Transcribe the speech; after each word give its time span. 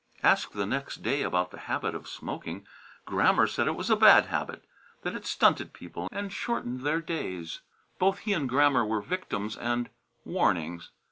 Asked 0.23 0.53
the 0.53 0.65
next 0.65 1.03
day 1.03 1.21
about 1.21 1.51
the 1.51 1.59
habit 1.69 1.93
of 1.93 2.07
smoking, 2.07 2.65
Gramper 3.05 3.45
said 3.45 3.67
it 3.67 3.75
was 3.75 3.91
a 3.91 3.95
bad 3.95 4.25
habit; 4.25 4.65
that 5.03 5.13
it 5.13 5.27
stunted 5.27 5.73
people 5.73 6.07
and 6.11 6.33
shortened 6.33 6.81
their 6.81 7.01
days. 7.01 7.59
Both 7.99 8.17
he 8.21 8.33
and 8.33 8.49
Grammer 8.49 8.83
were 8.83 9.01
victims 9.03 9.55
and 9.55 9.91
warnings. 10.25 10.89